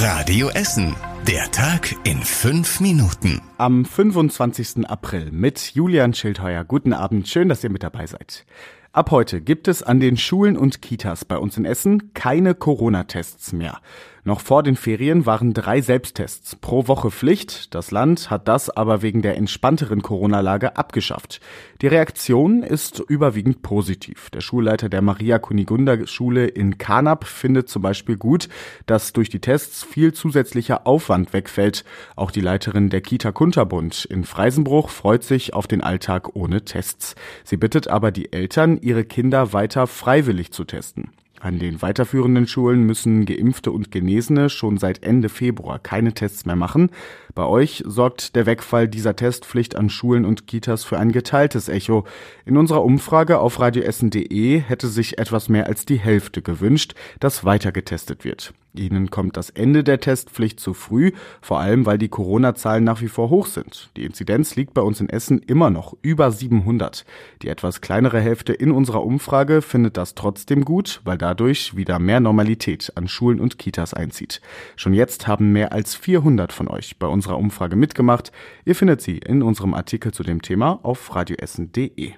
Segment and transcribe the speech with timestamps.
[0.00, 0.94] Radio Essen.
[1.26, 3.42] Der Tag in fünf Minuten.
[3.56, 4.88] Am 25.
[4.88, 6.62] April mit Julian Schildheuer.
[6.62, 8.46] Guten Abend, schön, dass ihr mit dabei seid.
[8.92, 13.52] Ab heute gibt es an den Schulen und Kitas bei uns in Essen keine Corona-Tests
[13.52, 13.80] mehr.
[14.28, 17.74] Noch vor den Ferien waren drei Selbsttests pro Woche Pflicht.
[17.74, 21.40] Das Land hat das aber wegen der entspannteren Corona-Lage abgeschafft.
[21.80, 24.28] Die Reaktion ist überwiegend positiv.
[24.28, 28.50] Der Schulleiter der Maria Kunigunda Schule in Kanab findet zum Beispiel gut,
[28.84, 31.86] dass durch die Tests viel zusätzlicher Aufwand wegfällt.
[32.14, 37.14] Auch die Leiterin der Kita Kunterbund in Freisenbruch freut sich auf den Alltag ohne Tests.
[37.44, 41.12] Sie bittet aber die Eltern, ihre Kinder weiter freiwillig zu testen.
[41.40, 46.56] An den weiterführenden Schulen müssen Geimpfte und Genesene schon seit Ende Februar keine Tests mehr
[46.56, 46.90] machen.
[47.34, 52.04] Bei euch sorgt der Wegfall dieser Testpflicht an Schulen und Kitas für ein geteiltes Echo.
[52.44, 57.70] In unserer Umfrage auf radioessen.de hätte sich etwas mehr als die Hälfte gewünscht, dass weiter
[57.70, 58.52] getestet wird.
[58.74, 63.08] Ihnen kommt das Ende der Testpflicht zu früh, vor allem weil die Corona-Zahlen nach wie
[63.08, 63.90] vor hoch sind.
[63.96, 67.04] Die Inzidenz liegt bei uns in Essen immer noch über 700.
[67.42, 72.20] Die etwas kleinere Hälfte in unserer Umfrage findet das trotzdem gut, weil dadurch wieder mehr
[72.20, 74.40] Normalität an Schulen und Kitas einzieht.
[74.76, 78.32] Schon jetzt haben mehr als 400 von euch bei unserer Umfrage mitgemacht.
[78.64, 82.14] Ihr findet sie in unserem Artikel zu dem Thema auf radioessen.de.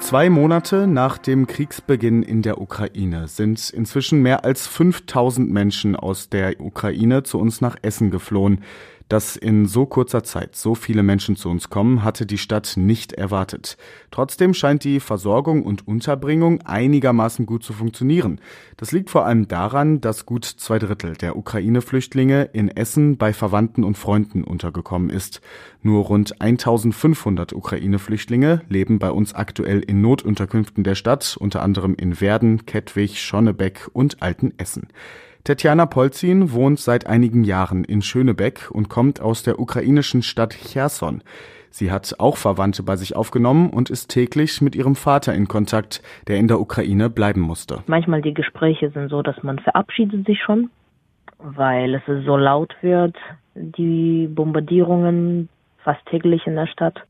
[0.00, 6.28] Zwei Monate nach dem Kriegsbeginn in der Ukraine sind inzwischen mehr als 5000 Menschen aus
[6.28, 8.64] der Ukraine zu uns nach Essen geflohen.
[9.10, 13.12] Dass in so kurzer Zeit so viele Menschen zu uns kommen, hatte die Stadt nicht
[13.12, 13.76] erwartet.
[14.12, 18.40] Trotzdem scheint die Versorgung und Unterbringung einigermaßen gut zu funktionieren.
[18.76, 23.82] Das liegt vor allem daran, dass gut zwei Drittel der Ukraine-Flüchtlinge in Essen bei Verwandten
[23.82, 25.40] und Freunden untergekommen ist.
[25.82, 32.20] Nur rund 1500 Ukraine-Flüchtlinge leben bei uns aktuell in Notunterkünften der Stadt, unter anderem in
[32.20, 34.86] Werden, Kettwig, Schonnebeck und Altenessen.
[35.44, 41.22] Tetjana Polzin wohnt seit einigen Jahren in Schönebeck und kommt aus der ukrainischen Stadt Cherson.
[41.70, 46.02] Sie hat auch Verwandte bei sich aufgenommen und ist täglich mit ihrem Vater in Kontakt,
[46.28, 47.82] der in der Ukraine bleiben musste.
[47.86, 50.68] Manchmal die Gespräche sind so, dass man verabschiedet sich schon,
[51.38, 53.16] weil es so laut wird,
[53.54, 55.48] die Bombardierungen
[55.82, 57.00] fast täglich in der Stadt.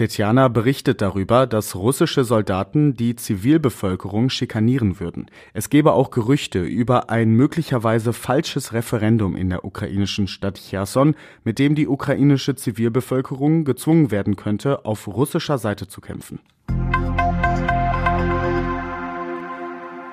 [0.00, 5.26] Tetjana berichtet darüber, dass russische Soldaten die Zivilbevölkerung schikanieren würden.
[5.52, 11.58] Es gebe auch Gerüchte über ein möglicherweise falsches Referendum in der ukrainischen Stadt Cherson, mit
[11.58, 16.40] dem die ukrainische Zivilbevölkerung gezwungen werden könnte, auf russischer Seite zu kämpfen.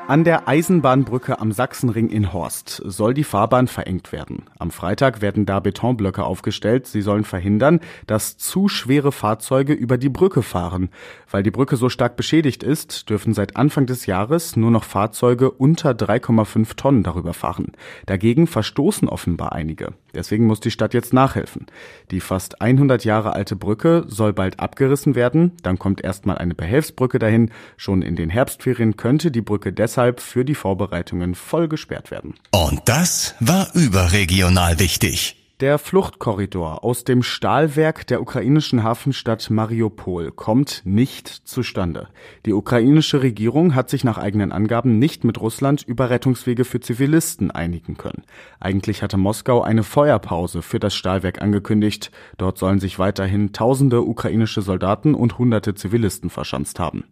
[0.08, 4.46] An der Eisenbahnbrücke am Sachsenring in Horst soll die Fahrbahn verengt werden.
[4.58, 6.88] Am Freitag werden da Betonblöcke aufgestellt.
[6.88, 10.92] Sie sollen verhindern, dass zu schwere Fahrzeuge über die Brücke fahren.
[11.30, 15.52] Weil die Brücke so stark beschädigt ist, dürfen seit Anfang des Jahres nur noch Fahrzeuge
[15.52, 17.74] unter 3,5 Tonnen darüber fahren.
[18.06, 19.90] Dagegen verstoßen offenbar einige.
[20.16, 21.66] Deswegen muss die Stadt jetzt nachhelfen.
[22.12, 25.52] Die fast 100 Jahre alte Brücke soll bald abgerissen werden.
[25.64, 27.52] Dann kommt erstmal eine Behelfsbrücke dahin.
[27.76, 32.36] Schon in den Herbstferien könnte die Brücke deshalb deshalb für die Vorbereitungen voll gesperrt werden.
[32.52, 35.34] Und das war überregional wichtig.
[35.60, 42.10] Der Fluchtkorridor aus dem Stahlwerk der ukrainischen Hafenstadt Mariupol kommt nicht zustande.
[42.46, 47.50] Die ukrainische Regierung hat sich nach eigenen Angaben nicht mit Russland über Rettungswege für Zivilisten
[47.50, 48.22] einigen können.
[48.60, 52.12] Eigentlich hatte Moskau eine Feuerpause für das Stahlwerk angekündigt.
[52.38, 57.06] Dort sollen sich weiterhin tausende ukrainische Soldaten und hunderte Zivilisten verschanzt haben.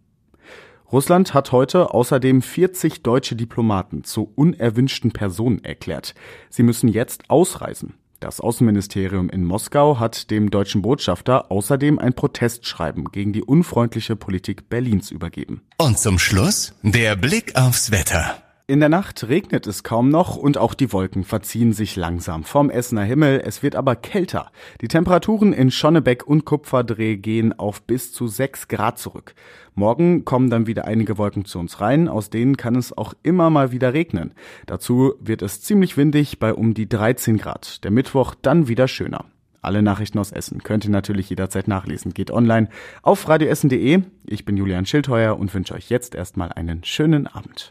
[0.92, 6.14] Russland hat heute außerdem 40 deutsche Diplomaten zu unerwünschten Personen erklärt.
[6.48, 7.94] Sie müssen jetzt ausreisen.
[8.20, 14.70] Das Außenministerium in Moskau hat dem deutschen Botschafter außerdem ein Protestschreiben gegen die unfreundliche Politik
[14.70, 15.62] Berlins übergeben.
[15.76, 18.45] Und zum Schluss der Blick aufs Wetter.
[18.68, 22.68] In der Nacht regnet es kaum noch und auch die Wolken verziehen sich langsam vom
[22.68, 23.40] Essener Himmel.
[23.44, 24.50] Es wird aber kälter.
[24.80, 29.36] Die Temperaturen in Schonnebeck und Kupferdreh gehen auf bis zu 6 Grad zurück.
[29.76, 33.50] Morgen kommen dann wieder einige Wolken zu uns rein, aus denen kann es auch immer
[33.50, 34.34] mal wieder regnen.
[34.66, 37.84] Dazu wird es ziemlich windig bei um die 13 Grad.
[37.84, 39.26] Der Mittwoch dann wieder schöner.
[39.62, 42.14] Alle Nachrichten aus Essen könnt ihr natürlich jederzeit nachlesen.
[42.14, 42.68] Geht online
[43.02, 44.02] auf radioessen.de.
[44.24, 47.70] Ich bin Julian Schildheuer und wünsche euch jetzt erstmal einen schönen Abend.